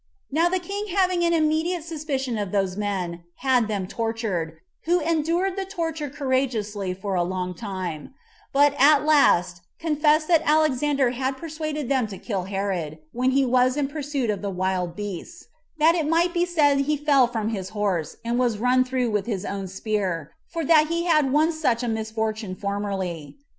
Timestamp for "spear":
19.67-20.31